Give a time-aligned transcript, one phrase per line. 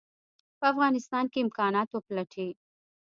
[0.59, 2.49] په افغانستان کې امکانات وپلټي.